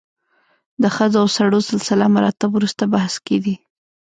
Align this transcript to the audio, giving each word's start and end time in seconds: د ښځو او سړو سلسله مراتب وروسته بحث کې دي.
د 0.81 0.83
ښځو 0.95 1.17
او 1.23 1.27
سړو 1.35 1.59
سلسله 1.71 2.05
مراتب 2.15 2.49
وروسته 2.53 2.83
بحث 2.93 3.13
کې 3.25 3.37
دي. 3.43 3.55